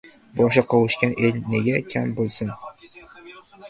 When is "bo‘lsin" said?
2.23-2.55